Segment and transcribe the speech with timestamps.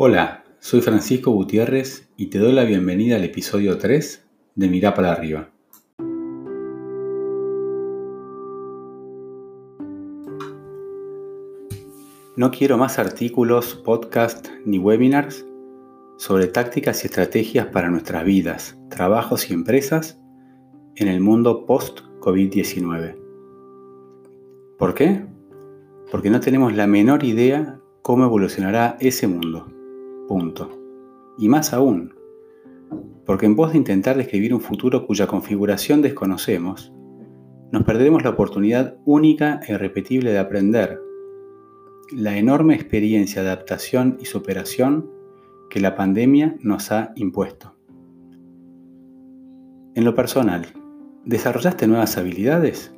[0.00, 5.10] Hola, soy Francisco Gutiérrez y te doy la bienvenida al episodio 3 de Mirá para
[5.10, 5.50] arriba.
[12.36, 15.44] No quiero más artículos, podcasts ni webinars
[16.16, 20.20] sobre tácticas y estrategias para nuestras vidas, trabajos y empresas
[20.94, 23.16] en el mundo post-COVID-19.
[24.78, 25.26] ¿Por qué?
[26.12, 29.74] Porque no tenemos la menor idea cómo evolucionará ese mundo.
[30.28, 30.70] Punto.
[31.38, 32.14] Y más aún,
[33.24, 36.92] porque en pos de intentar describir un futuro cuya configuración desconocemos,
[37.72, 41.00] nos perderemos la oportunidad única e irrepetible de aprender
[42.10, 45.10] la enorme experiencia de adaptación y superación
[45.68, 47.74] que la pandemia nos ha impuesto.
[49.94, 50.66] En lo personal,
[51.24, 52.94] ¿desarrollaste nuevas habilidades?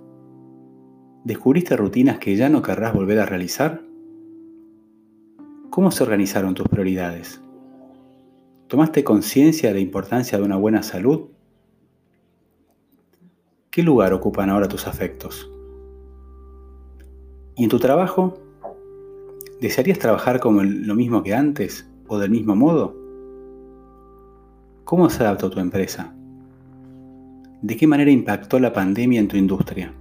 [1.24, 3.89] ¿Descubriste rutinas que ya no querrás volver a realizar?
[5.70, 7.41] ¿Cómo se organizaron tus prioridades?
[8.66, 11.29] ¿Tomaste conciencia de la importancia de una buena salud?
[13.71, 15.49] ¿Qué lugar ocupan ahora tus afectos?
[17.54, 18.37] ¿Y en tu trabajo?
[19.60, 22.96] ¿Desearías trabajar como lo mismo que antes o del mismo modo?
[24.82, 26.12] ¿Cómo se adaptó tu empresa?
[27.62, 29.95] ¿De qué manera impactó la pandemia en tu industria?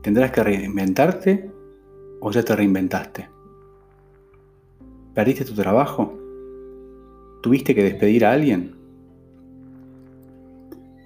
[0.00, 1.50] ¿Tendrás que reinventarte
[2.20, 3.37] o ya te reinventaste?
[5.18, 6.16] ¿Perdiste tu trabajo?
[7.42, 8.76] ¿Tuviste que despedir a alguien?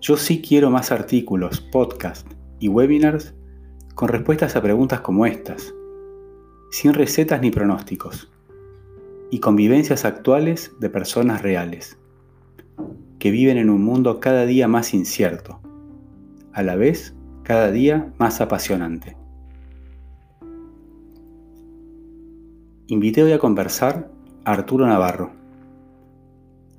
[0.02, 3.32] Yo sí quiero más artículos, podcasts y webinars
[3.94, 5.72] con respuestas a preguntas como estas,
[6.70, 8.30] sin recetas ni pronósticos,
[9.30, 11.96] y convivencias actuales de personas reales,
[13.18, 15.58] que viven en un mundo cada día más incierto,
[16.52, 19.21] a la vez cada día más apasionante.
[22.88, 24.10] Invité hoy a conversar
[24.44, 25.30] a Arturo Navarro,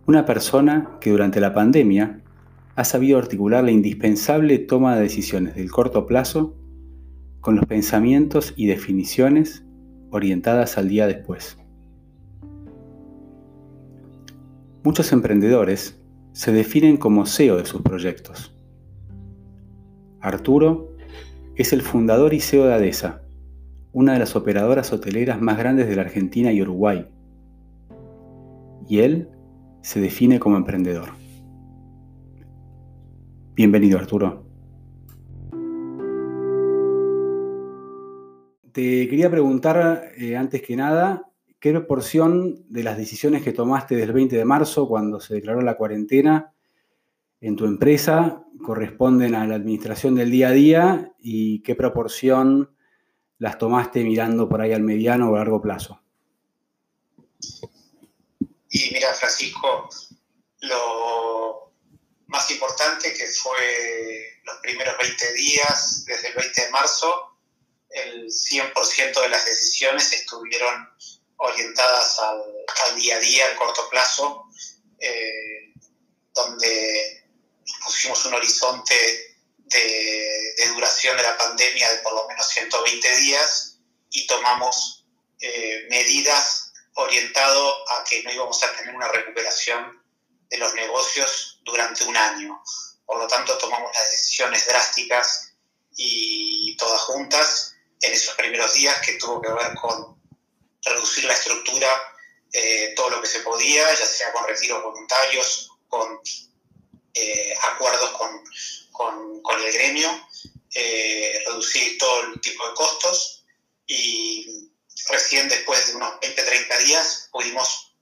[0.05, 2.21] una persona que durante la pandemia
[2.75, 6.55] ha sabido articular la indispensable toma de decisiones del corto plazo
[7.39, 9.63] con los pensamientos y definiciones
[10.11, 11.57] orientadas al día después.
[14.83, 16.03] Muchos emprendedores
[16.33, 18.53] se definen como CEO de sus proyectos.
[20.19, 20.97] Arturo
[21.55, 23.22] es el fundador y CEO de ADESA,
[23.93, 27.07] una de las operadoras hoteleras más grandes de la Argentina y Uruguay.
[28.89, 29.29] Y él
[29.81, 31.09] se define como emprendedor.
[33.55, 34.43] Bienvenido Arturo.
[38.71, 41.29] Te quería preguntar, eh, antes que nada,
[41.59, 45.77] ¿qué proporción de las decisiones que tomaste del 20 de marzo, cuando se declaró la
[45.77, 46.51] cuarentena,
[47.39, 52.72] en tu empresa corresponden a la administración del día a día y qué proporción
[53.39, 55.99] las tomaste mirando por ahí al mediano o largo plazo?
[58.69, 59.89] Y mira, Francisco,
[60.61, 61.73] lo
[62.27, 67.37] más importante que fue los primeros 20 días, desde el 20 de marzo,
[67.89, 70.89] el 100% de las decisiones estuvieron
[71.37, 74.45] orientadas al, día a día, al corto plazo,
[74.99, 75.73] eh,
[76.33, 77.23] donde
[77.83, 79.32] pusimos un horizonte
[79.73, 83.77] de, duración de la pandemia de por lo menos 120 días
[84.09, 85.05] y tomamos
[85.39, 90.01] eh, medidas orientado a que no íbamos a tener una recuperación
[90.49, 92.61] de los negocios durante un año.
[93.05, 95.53] Por lo tanto, tomamos las decisiones drásticas
[95.95, 100.21] y todas juntas en esos primeros días que tuvo que ver con
[100.83, 101.87] reducir la estructura
[102.51, 106.19] eh, todo lo que se podía, ya sea con retiros voluntarios, con
[107.15, 108.43] eh, acuerdos con
[108.93, 110.09] con, con el gremio,
[110.73, 113.43] eh, reducir todo el tipo de costos
[113.85, 114.71] y
[115.09, 117.93] recién después de unos 20, 30 días pudimos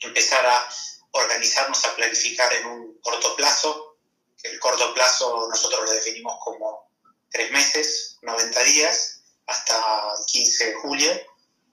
[0.00, 0.68] empezar a
[1.12, 3.98] organizarnos, a planificar en un corto plazo.
[4.42, 6.90] El corto plazo nosotros lo definimos como
[7.30, 9.76] tres meses, 90 días, hasta
[10.18, 11.20] el 15 de julio,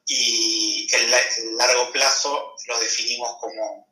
[0.06, 3.91] y el, el largo plazo lo definimos como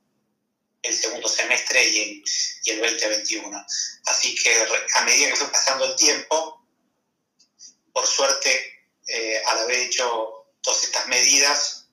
[0.82, 2.24] el segundo semestre y el,
[2.64, 3.66] y el 2021.
[4.06, 6.66] Así que a medida que fue pasando el tiempo,
[7.94, 11.88] por suerte, eh, al haber hecho todas estas medidas,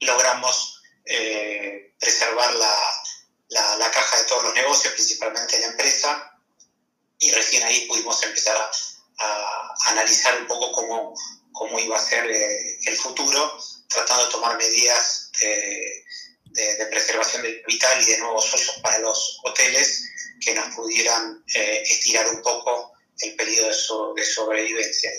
[0.00, 6.38] logramos eh, preservar la, la, caja de todos los negocios, principalmente la empresa,
[7.18, 8.70] y recién ahí pudimos empezar a,
[9.86, 11.14] analizar un poco cómo,
[11.52, 15.91] cómo iba a ser eh, el futuro, tratando de tomar medidas de,
[16.52, 20.08] de, preservación del capital y de nuevos usos para los hoteles
[20.40, 25.10] que nos pudieran eh, estirar un poco el periodo de, so, de sobrevivencia.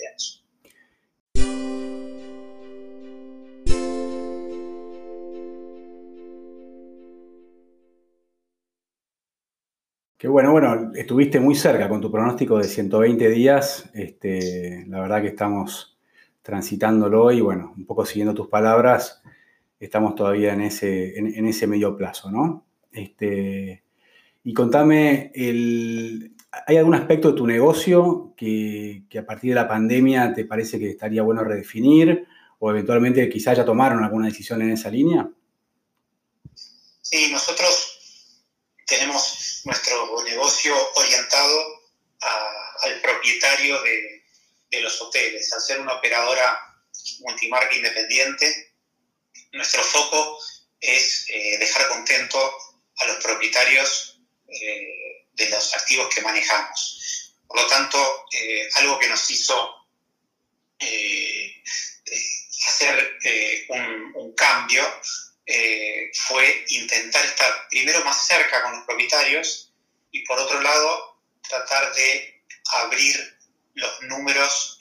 [10.24, 13.90] Qué bueno, bueno, estuviste muy cerca con tu pronóstico de 120 días.
[13.92, 15.98] Este, la verdad que estamos
[16.40, 19.22] transitándolo y bueno, un poco siguiendo tus palabras,
[19.78, 22.66] estamos todavía en ese, en, ese medio plazo, ¿no?
[22.92, 23.82] Este,
[24.44, 25.32] y contame,
[26.66, 30.90] ¿hay algún aspecto de tu negocio que, a partir de la pandemia te parece que
[30.90, 32.26] estaría bueno redefinir
[32.58, 35.28] o eventualmente quizás ya tomaron alguna decisión en esa línea?
[37.02, 37.94] Sí, nosotros
[38.86, 41.84] tenemos nuestro negocio orientado
[42.82, 45.52] al propietario de, los hoteles.
[45.52, 46.58] Al ser una operadora
[47.20, 48.63] multimarca independiente,
[49.54, 50.38] nuestro foco
[50.80, 52.38] es eh, dejar contento
[52.98, 57.32] a los propietarios eh, de los activos que manejamos.
[57.46, 59.80] Por lo tanto, eh, algo que nos hizo
[62.66, 63.18] hacer
[63.68, 64.82] un, cambio
[66.26, 69.72] fue intentar estar primero más cerca con los propietarios
[70.10, 72.42] y por otro lado tratar de
[72.72, 73.38] abrir
[73.74, 74.78] los números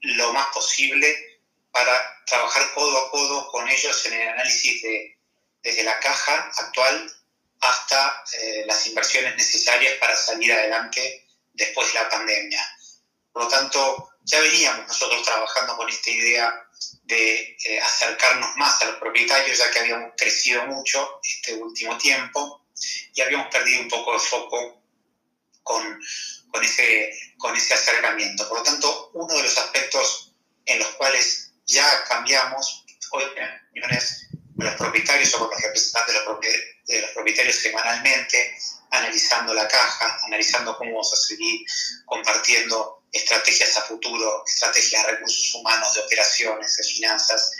[0.00, 1.40] lo más posible
[1.70, 5.18] para trabajar codo a codo con ellos en el análisis de,
[5.62, 7.12] desde la caja actual
[7.60, 12.60] hasta eh, las inversiones necesarias para salir adelante después de la pandemia.
[13.32, 16.68] Por lo tanto, ya veníamos nosotros trabajando con esta idea
[17.04, 22.64] de eh, acercarnos más a los propietarios, ya que habíamos crecido mucho este último tiempo
[23.14, 24.82] y habíamos perdido un poco de foco
[25.62, 26.00] con,
[26.50, 28.48] con, ese, con ese acercamiento.
[28.48, 30.32] Por lo tanto, uno de los aspectos
[30.66, 36.14] en los cuales ya cambiamos, hoy reuniones con los propietarios o con los representantes
[36.86, 38.56] de los propietarios semanalmente,
[38.90, 41.64] analizando la caja, analizando cómo vamos a seguir
[42.04, 47.52] compartiendo estrategias a futuro, estrategias de recursos humanos, de operaciones, de finanzas,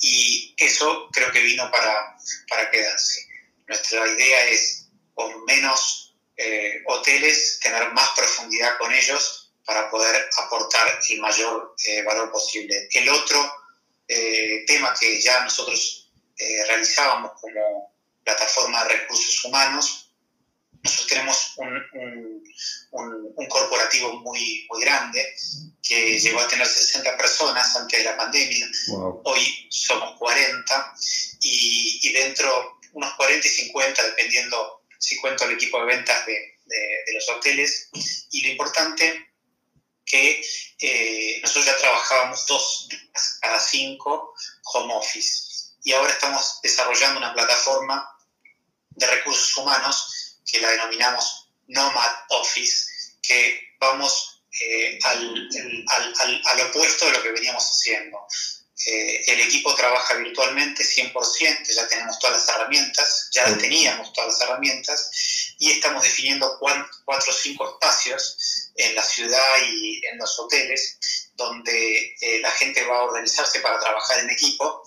[0.00, 2.16] y eso creo que vino para,
[2.48, 3.26] para quedarse.
[3.68, 11.00] Nuestra idea es, con menos eh, hoteles, tener más profundidad con ellos para poder aportar
[11.08, 12.88] el mayor eh, valor posible.
[12.92, 13.59] El otro
[14.10, 16.12] eh, tema que ya nosotros
[16.68, 20.10] realizábamos como plataforma de recursos humanos
[20.82, 22.42] nosotros tenemos un,
[23.36, 25.26] un, corporativo muy, muy grande
[25.82, 28.66] que llegó a tener 60 personas antes de la pandemia.
[29.24, 30.94] Hoy somos 40
[31.40, 36.32] y, y, dentro unos 40 y 50, dependiendo si cuento el equipo de ventas de,
[36.64, 37.90] de, los hoteles.
[38.30, 39.29] Y lo importante
[40.10, 40.42] que
[40.78, 44.34] eh, nosotros ya trabajábamos dos días cada cinco
[44.64, 45.50] home office
[45.82, 48.16] y ahora estamos desarrollando una plataforma
[48.90, 55.48] de recursos humanos que la denominamos Nomad Office, que vamos eh, al,
[55.88, 58.26] al, al, opuesto de lo que veníamos haciendo.
[58.86, 64.40] Eh, el equipo trabaja virtualmente 100%, ya tenemos todas las herramientas, ya teníamos todas las
[64.40, 70.98] herramientas, y estamos definiendo cuatro o cinco espacios en la ciudad y en los hoteles
[71.34, 74.82] donde eh, la gente va a organizarse para trabajar en equipo,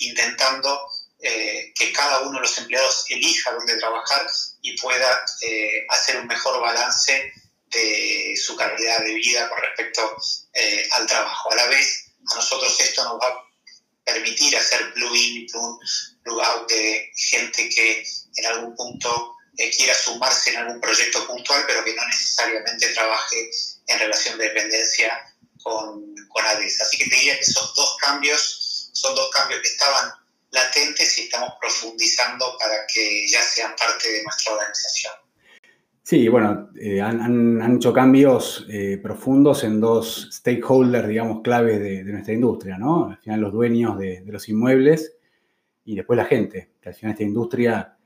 [0.00, 0.90] intentando
[1.20, 4.26] que cada uno de los empleados elija dónde trabajar
[4.62, 7.32] y pueda eh, hacer un mejor balance
[7.66, 10.16] de su calidad de vida con respecto
[10.54, 11.52] eh, al trabajo.
[11.52, 13.44] A la vez, a nosotros esto nos va a
[14.04, 15.46] permitir hacer plug-in
[16.22, 18.04] plug-out de gente que
[18.36, 23.50] en algún punto eh, quiera sumarse en algún proyecto puntual, pero que no necesariamente trabaje
[23.86, 25.12] en relación de dependencia
[25.62, 26.80] con, con ADES.
[26.80, 30.12] Así que te diría que esos dos cambios son dos cambios que estaban
[30.50, 35.14] latentes y estamos profundizando para que ya sean parte de nuestra organización.
[36.04, 42.34] Sí, bueno, eh, han, hecho cambios eh, profundos en dos stakeholders, digamos, claves de, nuestra
[42.34, 43.10] industria, ¿no?
[43.10, 45.14] Al final los dueños de, los inmuebles
[45.84, 46.72] y después la gente.
[46.80, 47.96] Que al final esta industria,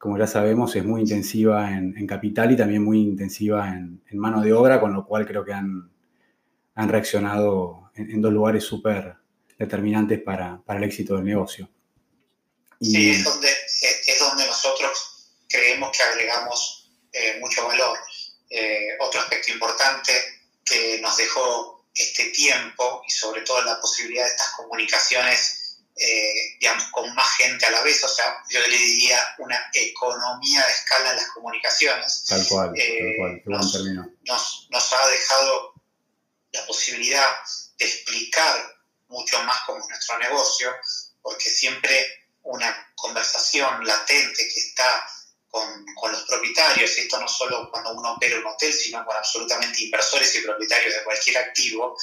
[0.00, 4.52] como ya sabemos, es muy intensiva en, capital y también muy intensiva en, mano de
[4.52, 5.92] obra, con lo cual creo que han,
[6.74, 9.14] han reaccionado en, dos lugares súper
[9.58, 11.68] determinantes para el éxito del negocio.
[12.80, 17.98] Sí, es donde, es donde nosotros creemos que agregamos eh, mucho valor.
[18.48, 20.12] Eh, otro aspecto importante
[20.64, 25.59] que nos dejó este tiempo y sobre todo la posibilidad de estas comunicaciones,
[25.96, 30.64] eh, digamos, con más gente a la vez, o sea, yo le diría una economía
[30.64, 32.24] de escala en las comunicaciones.
[32.26, 33.74] Tal cual, tal cual, nos,
[34.22, 35.74] nos, nos ha dejado
[36.52, 37.28] la posibilidad
[37.78, 38.76] de explicar
[39.08, 40.74] mucho más cómo es nuestro negocio,
[41.20, 45.04] porque siempre una conversación latente que está
[45.48, 49.84] con, con, los propietarios, esto no solo cuando uno opera un hotel, sino con absolutamente
[49.84, 51.96] inversores y propietarios de cualquier activo,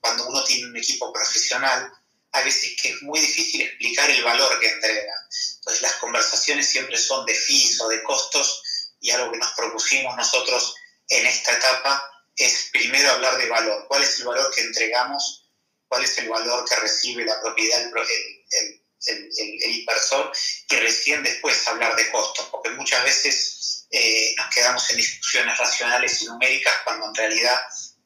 [0.00, 1.92] cuando uno tiene un equipo profesional,
[2.32, 5.14] a veces que es muy difícil explicar el valor que entrega.
[5.56, 8.62] Entonces las conversaciones siempre son de fees o de costos
[9.00, 10.74] y algo que nos propusimos nosotros
[11.08, 12.02] en esta etapa
[12.36, 13.86] es primero hablar de valor.
[13.88, 15.48] ¿Cuál es el valor que entregamos?
[15.88, 20.32] ¿Cuál es el valor que recibe la propiedad, el, el, inversor?
[20.68, 26.20] Y recién después hablar de costos, porque muchas veces eh, nos quedamos en discusiones racionales
[26.22, 27.58] y numéricas cuando en realidad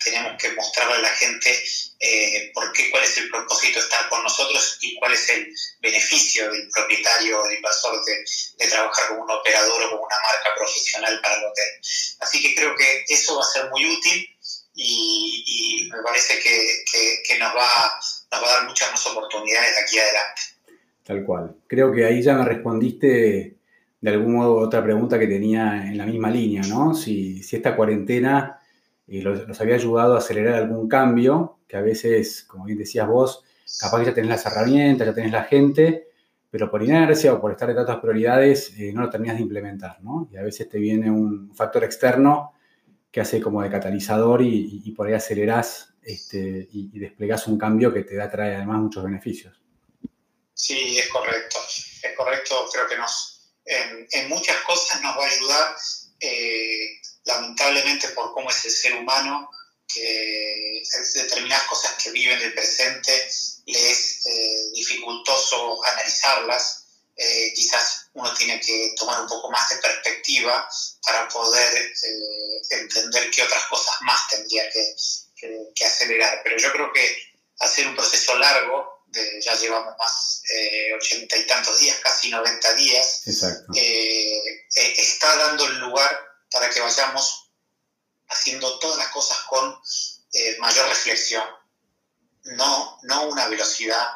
[0.04, 1.64] tenemos que mostrarle a la gente
[2.02, 5.54] eh, por qué, cuál es el propósito de estar con nosotros y cuál es el
[5.83, 10.54] beneficio del propietario o del inversor de, trabajar con un operador o con una marca
[10.57, 11.69] profesional para el hotel.
[12.21, 14.26] Así que creo que eso va a ser muy útil
[14.75, 18.00] y, me parece que, nos, va,
[18.33, 20.42] nos va a dar muchas más oportunidades de aquí adelante.
[21.04, 21.54] Tal cual.
[21.66, 23.57] Creo que ahí ya me respondiste
[24.00, 26.95] de algún modo otra pregunta que tenía en la misma línea, ¿no?
[26.95, 28.59] Si, si esta cuarentena
[29.10, 33.44] y los, había ayudado a acelerar algún cambio, que a veces, como bien decías vos,
[33.80, 36.08] capaz que ya tenés las herramientas, ya tenés la gente,
[36.48, 40.00] pero por inercia o por estar de otras prioridades eh, no lo terminas de implementar,
[40.00, 40.28] ¿no?
[40.32, 42.54] Y a veces te viene un factor externo
[43.10, 47.92] que hace como de catalizador y, por ahí acelerás este, y, y, desplegás un cambio
[47.92, 49.60] que te da, además muchos beneficios.
[50.54, 52.94] Sí, es correcto, es correcto, creo que
[53.64, 55.74] en, muchas cosas nos va a ayudar.
[56.20, 57.00] Eh,
[57.30, 59.50] lamentablemente por cómo es el ser humano,
[59.92, 60.82] que
[61.14, 63.28] determinadas cosas que vive en el presente
[63.66, 66.84] le es eh, dificultoso analizarlas.
[67.16, 70.68] Eh, quizás uno tiene que tomar un poco más de perspectiva
[71.04, 74.94] para poder eh, entender qué otras cosas más tendría que,
[75.75, 76.40] que, acelerar.
[76.42, 77.18] Pero yo creo que
[77.58, 80.42] hacer un proceso largo, de, ya llevamos más
[80.96, 83.22] ochenta y tantos días, casi 90 días,
[84.68, 87.50] está dando el lugar para que vayamos
[88.28, 89.78] haciendo todas las cosas con
[90.33, 91.45] eh, mayor reflexión.
[92.45, 94.09] No, no una velocidad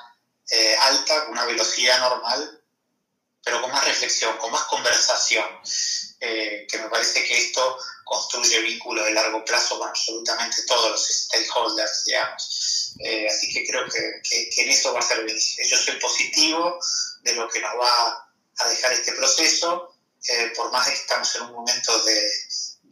[0.50, 2.62] eh, alta, una velocidad normal,
[3.42, 5.44] pero con más reflexión, con más conversación,
[6.20, 11.06] eh, que me parece que esto construye vínculos de largo plazo con absolutamente todos los
[11.06, 12.94] stakeholders, digamos.
[13.30, 16.78] así que creo que, que, en eso va a ser Yo soy positivo
[17.22, 19.93] de lo que nos va a dejar este proceso
[20.56, 22.30] por más que estamos en un momento de,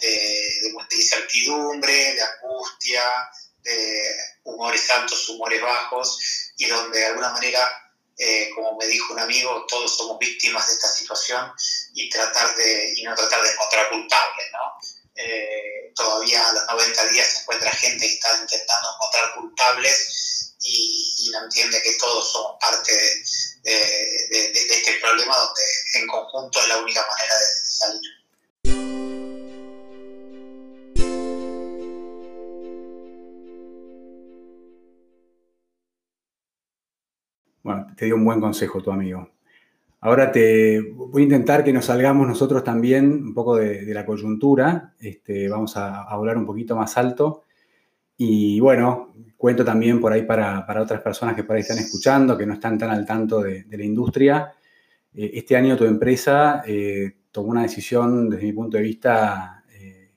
[0.02, 3.04] de, incertidumbre, de angustia,
[3.62, 6.18] de humores altos, humores bajos,
[6.56, 10.74] y donde de alguna manera, eh, como me dijo un amigo, todos somos víctimas de
[10.74, 11.52] esta situación
[11.94, 14.46] y, tratar de, no tratar de encontrar culpables.
[14.52, 15.12] ¿no?
[15.14, 21.30] Eh, todavía a los 90 días se encuentra gente que está intentando encontrar culpables y,
[21.32, 22.92] no entiende que todos somos parte
[23.62, 24.11] de, en
[26.50, 28.22] es la única manera de salir.
[37.62, 39.30] Bueno, te dio un buen consejo tu amigo.
[40.00, 44.94] Ahora te voy a intentar que nos salgamos nosotros también un poco de, la coyuntura.
[44.98, 47.44] Este, vamos a, hablar un poquito más alto.
[48.16, 52.46] Y bueno, cuento también por ahí para, otras personas que por ahí están escuchando, que
[52.46, 54.52] no están tan al tanto de, la industria.
[55.14, 60.10] Eh, este año tu empresa eh, tomó una decisión, desde mi punto de vista, eh,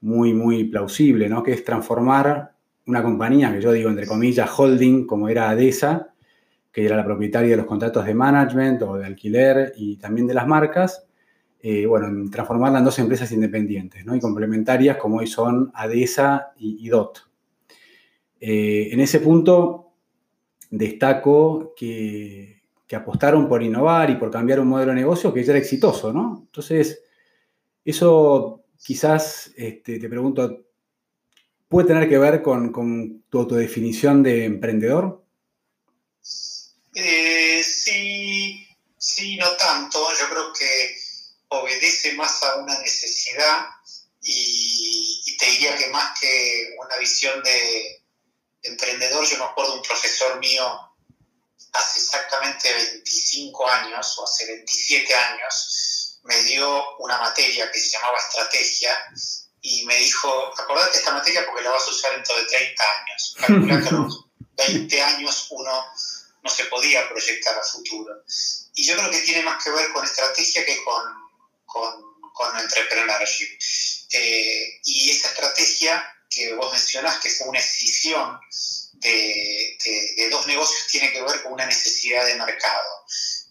[0.00, 1.42] muy, muy plausible, ¿no?
[1.42, 2.52] Que es transformar
[2.86, 6.14] una compañía, que yo digo entre comillas, holding, como era ADESA,
[6.72, 10.34] que era la propietaria de los contratos de management o de alquiler y también de
[10.34, 11.04] las marcas,
[11.86, 14.14] bueno, transformarla en dos empresas independientes ¿no?
[14.14, 17.18] y complementarias como hoy son ADESA y, DOT.
[18.40, 19.92] En ese punto
[20.70, 22.57] destaco que,
[22.96, 26.44] apostaron por innovar y por cambiar un modelo de negocio que ya era exitoso, ¿no?
[26.46, 27.02] Entonces,
[27.84, 30.64] eso quizás, este, te pregunto,
[31.68, 35.24] ¿puede tener que ver con, con tu autodefinición de emprendedor?
[36.94, 38.66] Eh, sí,
[38.96, 39.98] sí, no tanto.
[40.18, 40.96] Yo creo que
[41.48, 43.66] obedece más a una necesidad
[44.22, 48.02] y, te diría que más que una visión de,
[48.62, 50.64] emprendedor, yo me acuerdo de un profesor mío
[51.78, 58.18] hace exactamente 25 años o hace 27 años, me dio una materia que se llamaba
[58.18, 58.96] estrategia
[59.60, 63.34] y me dijo, acordate esta materia porque la vas a usar dentro de 30 años.
[63.40, 65.86] Calcula que a los 20 años uno
[66.42, 68.24] no se podía proyectar a futuro.
[68.74, 71.02] Y yo creo que tiene más que ver con estrategia que con,
[71.66, 73.58] con, con entrepreneurship.
[74.12, 78.38] Eh, y esa estrategia que vos mencionás, que fue una escisión
[79.00, 79.78] de,
[80.16, 83.04] de, dos negocios, tiene que ver con una necesidad de mercado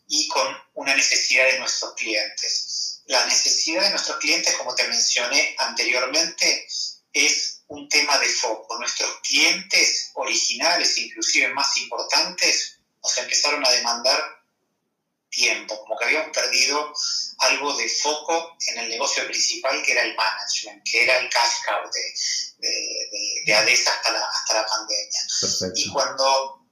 [0.08, 3.04] y con una necesidad de nuestros clientes.
[3.06, 6.68] La necesidad de nuestros clientes, como te mencioné anteriormente,
[7.13, 8.77] es un tema de foco.
[8.77, 14.38] Nuestros clientes originales, inclusive más importantes, nos empezaron a demandar
[15.30, 16.94] tiempo, como que habíamos perdido
[17.39, 21.53] algo de foco en el negocio principal que era el management, que era el cash
[21.65, 25.74] cow de, de, ADESA hasta la, hasta la pandemia.
[25.75, 26.65] Y cuando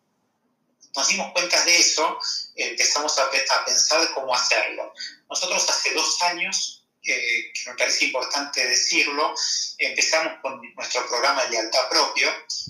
[0.95, 2.17] nos dimos cuenta de eso,
[2.55, 4.93] empezamos a, a pensar cómo hacerlo.
[5.29, 9.33] Nosotros hace dos años que me parece importante decirlo,
[9.77, 12.29] empezamos con nuestro programa de lealtad propio,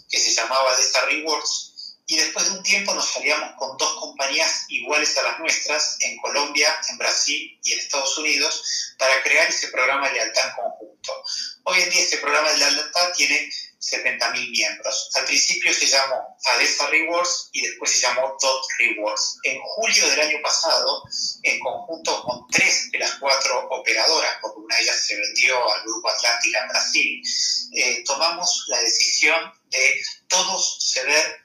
[0.10, 1.75] que se llamaba Desa Rewards,
[2.08, 6.18] y después de un tiempo nos salíamos con dos compañías iguales a las nuestras, en
[6.18, 11.24] Colombia, en Brasil y en Estados Unidos, para crear ese programa de lealtad en conjunto.
[11.64, 15.10] Hoy en día ese programa de lealtad tiene 70.000 miembros.
[15.16, 19.40] Al principio se llamó ADESA Rewards y después se llamó DOT Rewards.
[19.44, 21.04] En julio del año pasado,
[21.44, 25.84] en conjunto con tres de las cuatro operadoras, porque una de ellas se vendió al
[25.84, 27.24] Grupo Atlántica en Brasil,
[27.74, 31.45] eh, tomamos la decisión de todos ceder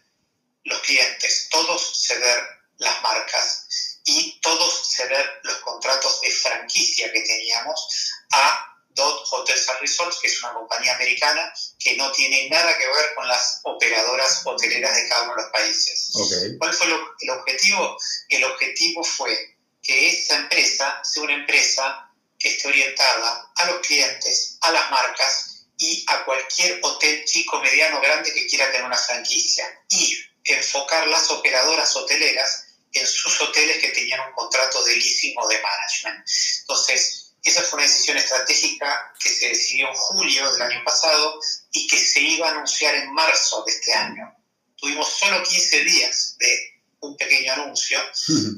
[0.64, 2.38] los clientes, todos ceder
[2.79, 3.67] las marcas
[4.05, 10.26] y todos ceder los contratos de franquicia que teníamos a Dot Hotels and Resorts, que
[10.26, 15.09] es una compañía americana que no tiene nada que ver con las operadoras hoteleras de
[15.09, 16.11] cada uno de los países.
[16.59, 16.87] ¿Cuál fue
[17.21, 17.97] el objetivo?
[18.29, 24.59] El objetivo fue que esa empresa sea una empresa que esté orientada a los clientes,
[24.61, 29.67] a las marcas y a cualquier hotel chico, mediano, grande que quiera tener una franquicia.
[29.88, 35.47] Y enfocar las operadoras hoteleras en sus hoteles que tenían un contrato de leasing o
[35.49, 36.26] de management.
[36.62, 41.40] Entonces, esa fue una decisión estratégica que se decidió en julio del año pasado
[41.73, 44.35] y que se iba a anunciar en marzo de este año.
[44.76, 47.99] Tuvimos solo 15 días de un pequeño anuncio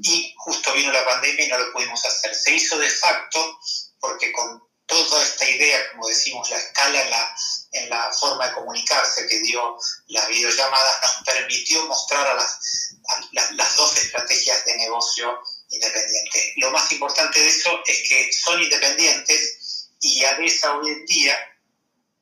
[0.03, 2.35] y justo vino la pandemia y no lo pudimos hacer.
[2.35, 3.59] Se hizo de facto
[4.01, 4.63] porque con
[5.09, 7.37] toda esta idea, como decimos, la escala en la,
[7.73, 13.53] en la forma de comunicarse que dio las videollamadas nos permitió mostrar a las, a
[13.55, 16.53] las dos estrategias de negocio independiente.
[16.57, 21.39] Lo más importante de eso es que son independientes y ADESA hoy en día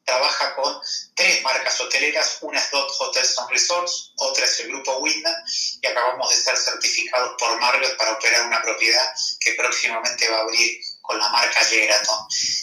[0.05, 0.81] trabaja con
[1.15, 5.35] tres marcas hoteleras, una es Dot Hotels and Resorts, otra es el grupo Wyndham
[5.81, 9.07] y acabamos de ser certificados por Marriott para operar una propiedad
[9.39, 12.19] que próximamente va a abrir con la marca Sheraton.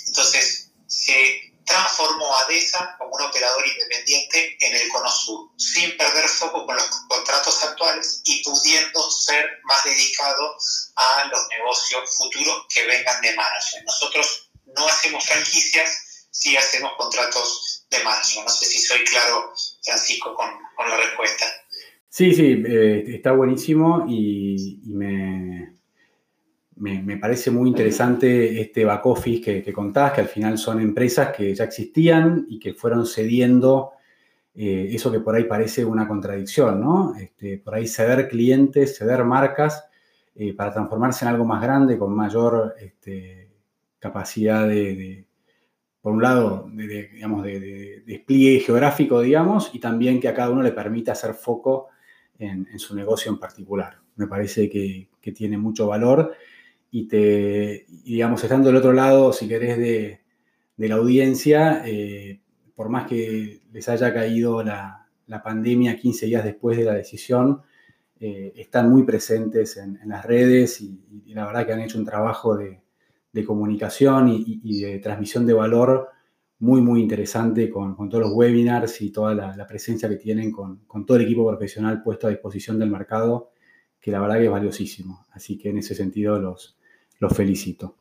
[0.07, 2.47] Entonces, se transformó a
[2.97, 8.21] como un operador independiente en el Cono Sur, sin perder foco con los contratos actuales
[8.23, 10.55] y pudiendo ser más dedicado
[10.95, 13.85] a los negocios futuros que vengan de management.
[13.85, 18.47] Nosotros no hacemos franquicias, sí hacemos contratos de management.
[18.47, 21.45] No sé si soy claro, Francisco, con, con la respuesta.
[22.09, 25.76] Sí, sí, eh, está buenísimo y me,
[26.79, 31.35] me, parece muy interesante este back office que, que, contás, que al final son empresas
[31.35, 33.91] que ya existían y que fueron cediendo
[34.59, 37.13] eh, eso que por ahí parece una contradicción, ¿no?
[37.15, 39.87] Este, por ahí ceder clientes, ceder marcas
[40.33, 43.51] eh, para transformarse en algo más grande, con mayor este,
[43.99, 45.27] capacidad de,
[46.01, 50.63] por un lado, de, digamos, de, despliegue geográfico, digamos, y también que a cada uno
[50.63, 51.89] le permita hacer foco
[52.39, 53.99] en, su negocio en particular.
[54.15, 56.33] Me parece que, que tiene mucho valor
[56.91, 60.21] y te, digamos, estando del otro lado, si querés, de,
[60.77, 62.41] la audiencia, eh,
[62.75, 64.93] por más que les haya caído la,
[65.43, 67.61] pandemia 15 días después de la decisión,
[68.19, 72.55] eh, están muy presentes en, las redes y, la verdad que han hecho un trabajo
[72.55, 72.81] de,
[73.45, 76.07] comunicación y, de transmisión de valor
[76.57, 81.05] muy, muy interesante con, todos los webinars y toda la, presencia que tienen con, con,
[81.05, 83.51] todo el equipo profesional puesto a disposición del mercado,
[83.99, 85.25] que la verdad que es valiosísimo.
[85.33, 86.76] Así que en ese sentido los,
[87.19, 87.97] los felicito.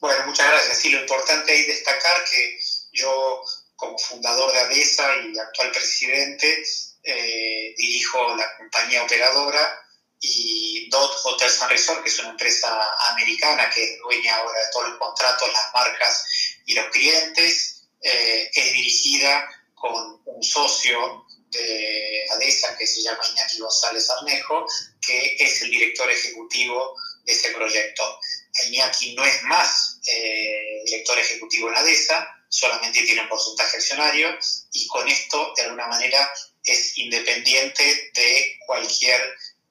[0.00, 0.78] Bueno, muchas gracias.
[0.78, 2.58] Sí, lo importante es destacar que
[2.92, 3.42] yo,
[3.76, 6.62] como fundador de ADESA y actual presidente,
[7.02, 9.80] eh, dirijo la compañía operadora
[10.20, 14.66] y DOT Hotels and Resort, que es una empresa americana que es dueña ahora de
[14.72, 16.24] todos los contratos, las marcas
[16.64, 23.58] y los clientes, eh, es dirigida con un socio de ADESA que se llama Iñaki
[23.58, 24.66] González Arnejo,
[25.00, 28.18] que es el director ejecutivo de ese proyecto.
[28.62, 34.28] Iñaki no es más eh, director ejecutivo en ADESA, solamente tiene un porcentaje accionario
[34.72, 36.30] y con esto, de alguna manera,
[36.62, 39.20] es independiente de cualquier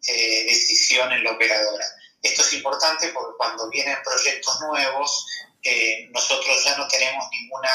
[0.07, 1.85] eh, decisión en la operadora.
[2.21, 5.25] Esto es importante porque cuando vienen proyectos nuevos,
[5.63, 7.69] eh, nosotros ya no tenemos ninguna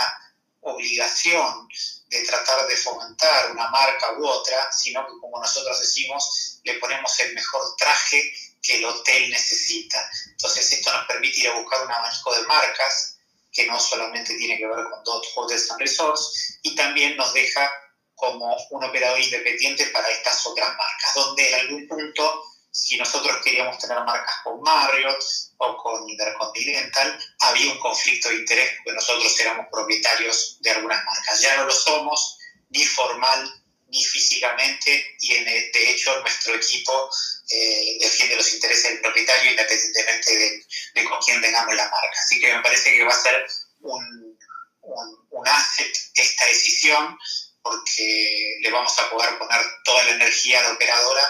[0.60, 1.68] obligación
[2.08, 7.18] de tratar de fomentar una marca u otra, sino que como nosotros decimos, le ponemos
[7.20, 8.22] el mejor traje
[8.62, 10.10] que el hotel necesita.
[10.30, 13.16] Entonces esto nos permite ir a buscar un abanico de marcas
[13.52, 17.70] que no solamente tiene que ver con Dot Hotels and Resorts y también nos deja
[18.14, 23.78] como un operador independiente para estas otras marcas, donde en algún punto si nosotros queríamos
[23.78, 25.18] tener marcas con Marriott
[25.58, 31.40] o con Intercontinental, había un conflicto de interés porque nosotros éramos propietarios de algunas marcas.
[31.40, 33.50] Ya no lo somos, ni formal
[33.88, 37.10] ni físicamente, y de hecho nuestro equipo
[37.50, 42.20] eh, defiende los intereses del propietario independientemente de, con quién tengamos la marca.
[42.22, 43.46] Así que me parece que va a ser
[43.80, 44.38] un,
[44.82, 47.18] un, asset esta decisión
[47.62, 51.22] porque le vamos a poder poner toda la energía a la operadora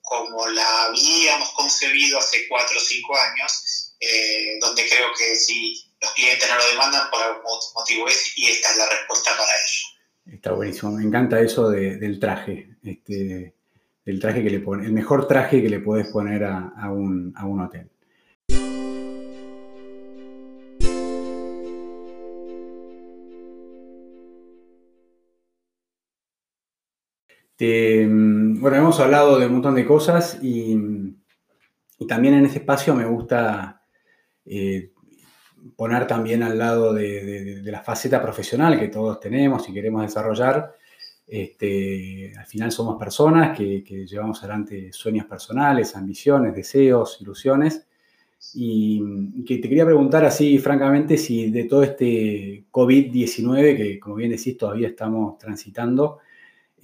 [0.00, 6.12] como la habíamos concebido hace cuatro o cinco años, eh, donde creo que si los
[6.12, 9.95] clientes no lo demandan, por algún motivo es, y esta es la respuesta para ello.
[10.26, 13.54] Está buenísimo, me encanta eso del traje, este,
[14.04, 17.46] del traje que le pone, el mejor traje que le puedes poner a, un, a
[17.46, 17.88] un hotel.
[28.66, 30.76] Bueno, hemos hablado de un montón de cosas y,
[32.08, 33.82] también en este espacio me gusta
[34.44, 34.92] eh,
[35.74, 40.74] poner también al lado de, la faceta profesional que todos tenemos y queremos desarrollar.
[41.26, 47.86] Este, al final somos personas que, llevamos adelante sueños personales, ambiciones, deseos, ilusiones.
[48.54, 54.30] Y que te quería preguntar así, francamente, si de todo este COVID-19, que como bien
[54.30, 56.20] decís, todavía estamos transitando,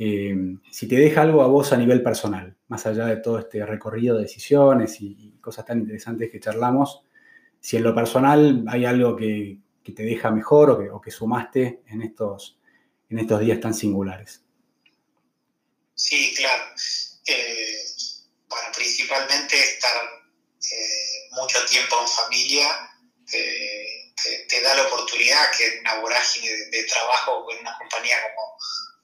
[0.05, 3.64] eh, si te deja algo a vos a nivel personal, más allá de todo este
[3.64, 7.05] recorrido de decisiones y, cosas tan interesantes que charlamos,
[7.62, 12.59] si en lo personal hay algo que, te deja mejor o que, sumaste en estos,
[13.09, 14.42] en estos días tan singulares.
[15.94, 16.64] Sí, claro.
[17.27, 17.85] Eh,
[18.48, 22.68] bueno, principalmente estar eh, mucho tiempo en familia
[23.31, 28.57] te, da la oportunidad que en una vorágine de, de trabajo en una compañía como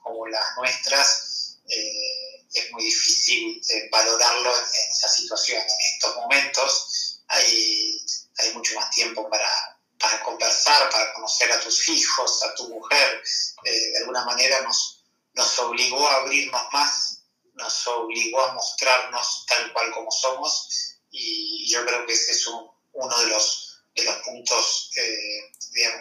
[0.09, 5.61] como las nuestras, eh, es muy difícil eh, valorarlo en, esa situación.
[5.61, 7.98] En estos momentos hay,
[8.39, 13.23] hay mucho más tiempo para, para, conversar, para conocer a tus hijos, a tu mujer.
[13.65, 17.23] Eh, de alguna manera nos, nos obligó a abrirnos más,
[17.55, 23.19] nos obligó a mostrarnos tal cual como somos y yo creo que ese es uno
[23.21, 24.91] de los, de los puntos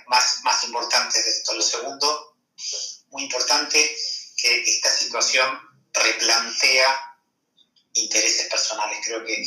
[0.08, 1.54] más, más importantes de esto.
[1.54, 2.36] Lo segundo
[3.10, 3.95] muy importante
[4.36, 5.60] que esta situación
[5.93, 7.17] replantea
[7.93, 9.00] intereses personales.
[9.04, 9.43] Creo que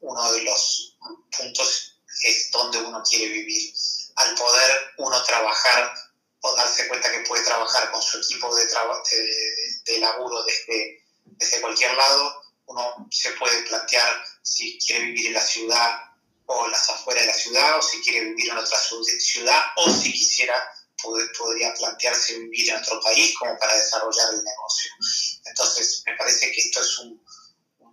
[0.00, 0.96] uno de los
[1.36, 1.93] puntos
[2.24, 3.74] es donde uno quiere vivir.
[4.16, 5.94] Al poder uno trabajar
[6.40, 8.66] o darse cuenta que puede trabajar con su equipo de,
[9.84, 15.40] de, laburo desde, desde cualquier lado, uno se puede plantear si quiere vivir en la
[15.40, 16.00] ciudad
[16.46, 20.12] o las afueras de la ciudad, o si quiere vivir en otra ciudad, o si
[20.12, 20.62] quisiera
[21.38, 24.90] podría plantearse vivir en otro país como para desarrollar el negocio.
[25.44, 27.24] Entonces, me parece que esto es un,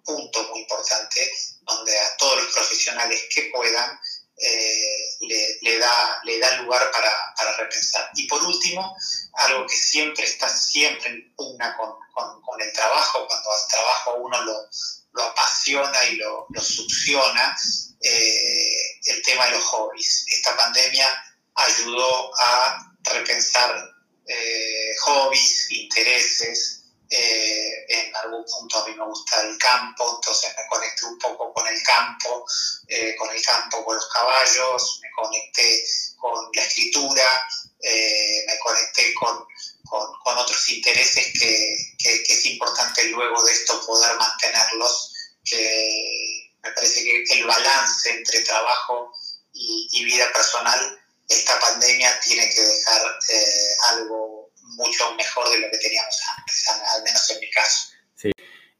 [0.03, 3.99] punto muy importante donde a todos los profesionales que puedan
[4.41, 5.17] eh,
[5.61, 8.09] le, da, le da lugar para, para, repensar.
[8.15, 8.95] Y por último,
[9.33, 14.41] algo que siempre está siempre en pugna con, con, el trabajo, cuando al trabajo uno
[14.41, 14.69] lo,
[15.13, 17.55] lo apasiona y lo, lo succiona,
[18.01, 18.75] eh,
[19.05, 20.25] el tema de los hobbies.
[20.31, 21.07] Esta pandemia
[21.55, 23.95] ayudó a repensar
[24.27, 26.80] eh, hobbies, intereses.
[27.13, 31.53] Eh, en algún punto a mí me gusta el campo, entonces me conecté un poco
[31.53, 32.45] con el campo,
[32.87, 35.83] eh, con el campo, con los caballos, me conecté
[36.15, 37.47] con la escritura,
[37.81, 39.45] me conecté con,
[39.89, 47.03] con, otros intereses que, que, es importante luego de esto poder mantenerlos, que me parece
[47.03, 49.11] que el balance entre trabajo
[49.51, 54.30] y, y vida personal esta pandemia tiene que dejar eh, algo
[54.75, 57.93] mucho mejor de lo que teníamos antes, al menos en mi caso.
[58.15, 58.31] Sí.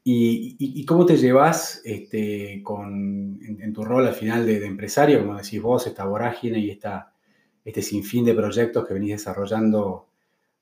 [0.04, 5.62] ¿Y, cómo te llevas este, con, en, tu rol al final de, empresario, como decís
[5.62, 7.14] vos, esta vorágine y esta,
[7.64, 10.08] este sinfín de proyectos que venís desarrollando,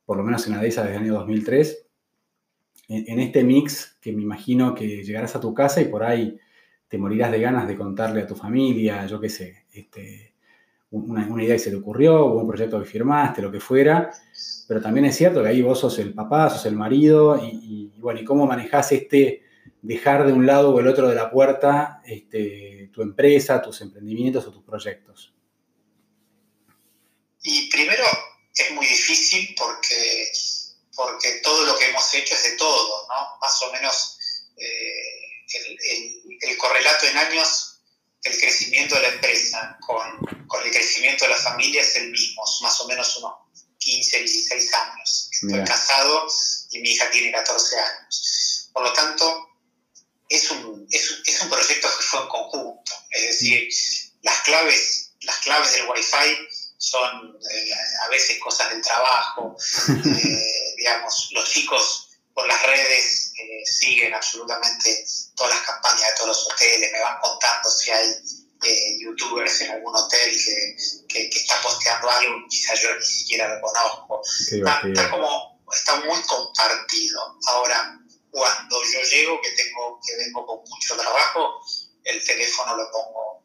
[0.04, 1.86] por lo menos en ADESA desde el año 2003?
[2.88, 6.38] En, en este mix que me imagino que llegarás a tu casa y por ahí
[6.90, 10.29] te morirás de ganas de contarle a tu familia, yo qué sé, este,
[10.90, 14.10] una, idea que se te ocurrió, o un proyecto que firmaste, lo que fuera,
[14.66, 18.20] pero también es cierto que ahí vos sos el papá, sos el marido, y, bueno,
[18.20, 19.42] y cómo manejás este
[19.82, 24.46] dejar de un lado o el otro de la puerta este, tu empresa, tus emprendimientos
[24.46, 25.32] o tus proyectos.
[27.42, 28.04] Y primero
[28.54, 30.30] es muy difícil porque,
[30.94, 33.38] porque todo lo que hemos hecho es de todo, ¿no?
[33.40, 34.18] Más o menos
[34.56, 37.69] eh, el correlato en años
[38.22, 42.42] el crecimiento de la empresa con, con, el crecimiento de la familia es el mismo,
[42.62, 43.32] más o menos unos
[43.78, 45.30] 15, 16 años.
[45.32, 46.26] Estoy casado
[46.70, 48.70] y mi hija tiene 14 años.
[48.72, 49.50] Por lo tanto,
[50.28, 53.68] es un, es, es un proyecto que fue en conjunto, es decir,
[54.22, 56.36] las claves, las claves del Wi-Fi
[56.78, 57.70] son eh,
[58.04, 59.56] a veces cosas del trabajo,
[59.88, 65.04] eh, digamos, los chicos por las redes eh, siguen absolutamente
[65.40, 68.14] todas las campañas de todos los hoteles, me van contando si hay
[69.00, 70.36] youtubers en algún hotel
[71.08, 74.20] que, que, está posteando algo, quizás yo ni siquiera lo conozco.
[74.50, 77.38] Está, como, está muy compartido.
[77.46, 77.98] Ahora,
[78.30, 81.58] cuando yo llego, que tengo, que vengo con mucho trabajo,
[82.04, 83.42] el teléfono lo pongo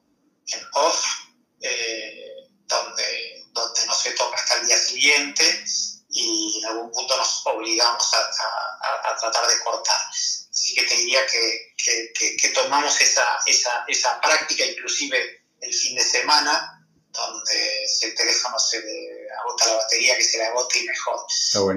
[0.47, 1.01] en off,
[2.67, 5.63] donde, donde no se toca hasta el día siguiente
[6.09, 9.97] y en algún punto nos obligamos a, a, tratar de cortar.
[10.11, 11.54] Así que te diría que,
[12.65, 18.15] que, que, tomamos esa, esa, esa, práctica, inclusive el fin de semana, donde si el
[18.15, 21.25] teléfono se le agota la batería, que se le agote y mejor.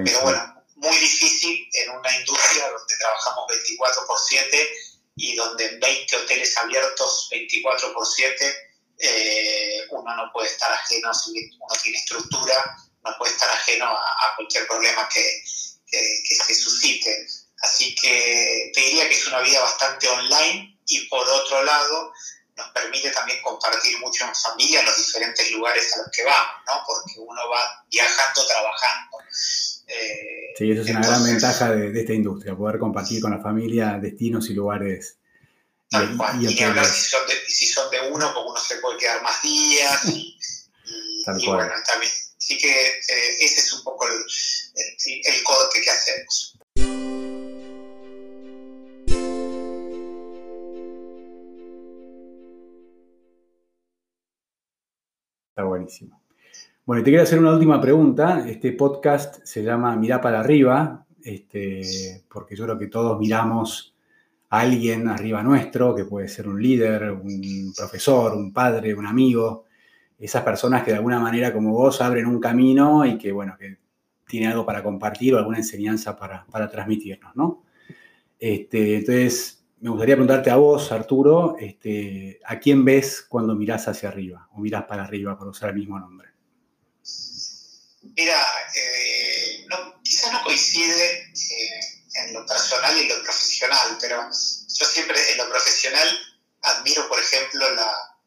[0.05, 4.69] Pero bueno, muy difícil en una industria donde trabajamos 24 por 7
[5.15, 11.13] y donde en 20 hoteles abiertos 24 por 7 eh, uno no puede estar ajeno,
[11.13, 15.43] si uno tiene estructura, no puede estar ajeno a, cualquier problema que,
[15.89, 17.27] que, se suscite.
[17.61, 22.11] Así que te diría que es una vida bastante online y por otro lado
[22.55, 26.73] nos permite también compartir mucho en familia los diferentes lugares a los que vamos, ¿no?
[26.85, 29.17] porque uno va viajando, trabajando.
[29.87, 33.41] Eh, sí, eso es una gran ventaja de, de, esta industria, poder compartir con la
[33.41, 35.19] familia destinos y lugares
[35.89, 36.41] Tal cual.
[36.41, 39.41] Y, hablar si son, de, si son de uno, porque uno se puede quedar más
[39.41, 40.05] días.
[40.05, 40.37] Y,
[41.39, 42.11] y, bueno, también.
[42.37, 46.48] Así que eh, ese es un poco el, el, el corte que hacemos.
[55.59, 56.21] Está buenísimo.
[56.85, 58.47] Bueno, te quiero hacer una última pregunta.
[58.47, 63.93] Este podcast se llama Mirá para arriba, este, porque yo creo que todos miramos
[64.47, 69.65] alguien arriba nuestro, que puede ser un líder, un profesor, un padre, un amigo,
[70.17, 73.79] esas personas que de alguna manera como vos abren un camino y que, bueno, que
[74.29, 77.63] tiene algo para compartir o alguna enseñanza para, transmitirnos, ¿no?
[78.39, 84.09] Este, entonces, me gustaría preguntarte a vos, Arturo, este, ¿a quién ves cuando mirás hacia
[84.09, 86.29] arriba o mirás para arriba, por usar el mismo nombre?
[88.01, 89.65] Mira, eh,
[90.03, 91.79] quizás no coincide eh,
[92.15, 96.19] en lo personal y en lo profesional, pero yo siempre en lo profesional
[96.61, 98.17] admiro, por ejemplo, la,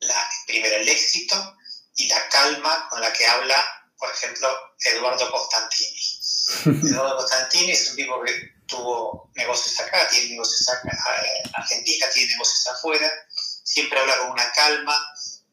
[0.00, 1.56] la, primero el éxito
[1.96, 3.56] y la calma con la que habla,
[3.98, 4.48] por ejemplo,
[4.84, 6.20] Eduardo Costantini.
[6.88, 10.90] Eduardo Costantini es un tipo que tuvo negocios acá, tiene negocios acá,
[11.44, 13.12] en Argentina, tiene negocios afuera,
[13.62, 14.96] siempre habla con una calma,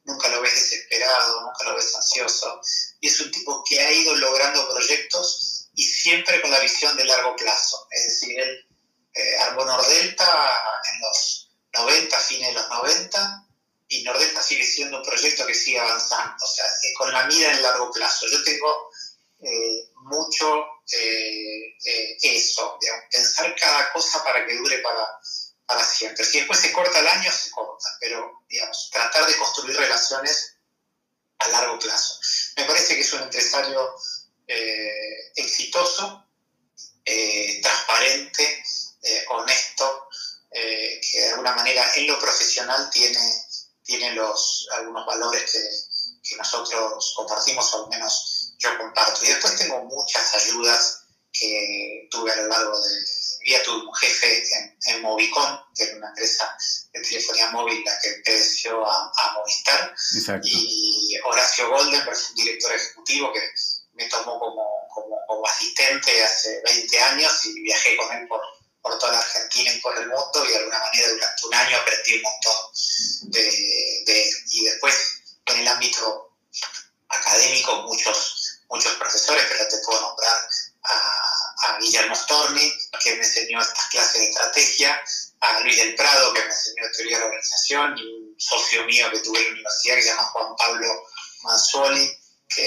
[0.05, 2.61] nunca lo ves desesperado, nunca lo ves ansioso,
[3.01, 7.05] y es un tipo que ha ido logrando proyectos y siempre con la visión de
[7.05, 7.87] largo plazo.
[7.91, 8.65] Es decir, él
[9.13, 10.59] eh, armó Nordelta
[10.93, 13.47] en los 90, fines de los 90,
[13.89, 16.65] y Nordelta sigue siendo un proyecto que sigue avanzando, o sea,
[16.97, 18.25] con la mira en largo plazo.
[18.27, 18.89] Yo tengo
[19.41, 21.75] eh, mucho eh,
[22.21, 22.77] eso,
[23.11, 25.07] pensar cada cosa para que dure para,
[25.65, 26.25] para siempre.
[26.25, 30.57] Si después se corta el año, se corta, pero digamos, tratar de construir relaciones
[31.39, 32.19] a largo plazo.
[32.57, 33.95] Me parece que es un empresario
[34.47, 36.25] eh, exitoso,
[37.03, 38.63] eh, transparente,
[39.01, 40.07] eh, honesto,
[40.49, 43.45] que de alguna manera en lo profesional tiene,
[43.83, 49.23] tiene los, algunos valores que, nosotros compartimos, o al menos yo comparto.
[49.23, 53.63] Y después tengo muchas ayudas que tuve a lo largo de mi vida.
[53.63, 54.43] Tuve un jefe
[54.85, 56.57] en, Movicon, que era una empresa
[56.93, 59.95] de telefonía móvil la que pedeció a, a Movistar.
[60.43, 63.41] Y Horacio Golden, un director ejecutivo que
[63.93, 68.41] me tomó como, como, como, asistente hace 20 años y viajé con él por,
[68.81, 71.77] por, toda la Argentina y por el mundo y de alguna manera durante un año
[71.77, 73.41] aprendí un montón de,
[74.05, 74.95] de y después
[75.47, 76.37] en el ámbito
[77.09, 78.36] académico muchos,
[78.69, 80.49] muchos profesores, pero te puedo nombrar
[80.83, 81.27] a,
[81.63, 85.01] a Guillermo Storni, que me enseñó estas clases de estrategia,
[85.39, 89.09] a Luis del Prado, que me enseñó teoría de la organización, y un socio mío
[89.11, 91.03] que tuve en la universidad que se llama Juan Pablo
[91.43, 92.17] Manzuoli,
[92.49, 92.63] que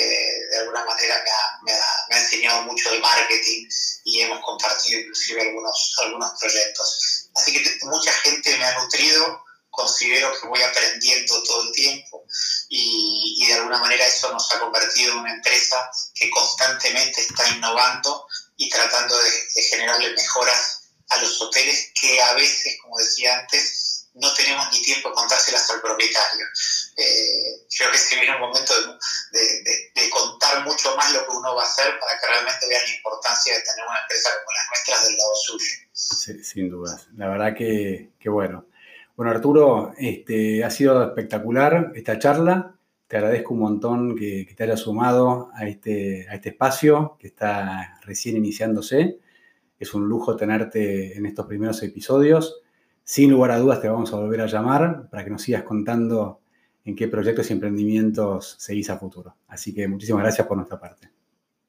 [0.50, 3.66] de alguna manera me ha, me, ha, enseñado mucho de marketing
[4.04, 7.28] y hemos compartido inclusive algunos, algunos proyectos.
[7.34, 12.24] Así que mucha gente me ha nutrido, considero que voy aprendiendo todo el tiempo
[12.72, 18.26] y, de alguna manera eso nos ha convertido en una empresa que constantemente está innovando
[18.56, 23.90] y tratando de, de generarle mejoras a los hoteles que a veces, como decía antes,
[24.14, 26.46] no tenemos ni tiempo de contárselas al propietario.
[26.96, 28.74] Eh, creo que se viene un momento
[29.32, 32.82] de, de, contar mucho más lo que uno va a hacer para que realmente vean
[32.84, 36.44] la importancia de tener una empresa como las nuestras del lado suyo.
[36.44, 37.06] sin dudas.
[37.16, 38.66] La verdad que, que bueno.
[39.20, 42.74] Bueno, Arturo, este, ha sido espectacular esta charla.
[43.06, 48.00] Te agradezco un montón que, te hayas sumado a este, a este espacio que está
[48.00, 49.18] recién iniciándose.
[49.78, 52.62] Es un lujo tenerte en estos primeros episodios.
[53.04, 56.40] Sin lugar a dudas te vamos a volver a llamar para que nos sigas contando
[56.86, 59.36] en qué proyectos y emprendimientos seguís a futuro.
[59.48, 61.10] Así que muchísimas gracias por nuestra parte.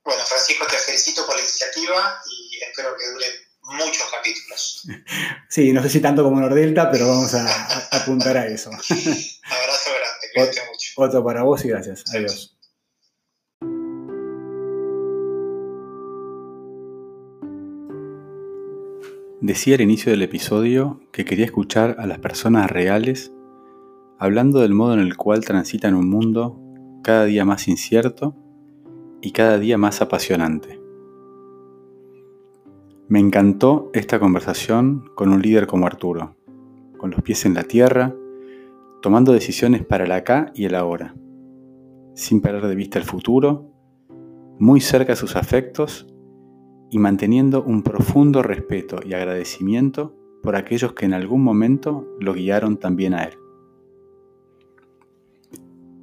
[0.05, 3.25] Bueno, Francisco, te felicito por la iniciativa y espero que dure
[3.71, 4.87] muchos capítulos.
[5.49, 7.45] Sí, no sé si tanto como Nordelta, pero vamos a,
[7.91, 8.69] apuntar a eso.
[8.71, 10.91] Abrazo grande, cuídate mucho.
[10.95, 12.05] Otro para vos y gracias.
[12.15, 12.57] Adiós.
[19.41, 23.31] Decía al inicio del episodio que quería escuchar a las personas reales
[24.19, 26.61] hablando del modo en el cual transitan un mundo
[27.03, 28.35] cada día más incierto
[29.21, 30.80] y cada día más apasionante.
[33.11, 36.37] Me encantó esta conversación con un líder como Arturo,
[36.97, 38.15] con los pies en la tierra,
[39.01, 41.13] tomando decisiones para el acá y el ahora,
[42.15, 43.69] sin perder de vista el futuro,
[44.59, 46.07] muy cerca de sus afectos
[46.89, 52.77] y manteniendo un profundo respeto y agradecimiento por aquellos que en algún momento lo guiaron
[52.77, 53.33] también a él.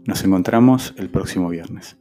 [0.04, 1.96] Nos encontramos el próximo viernes.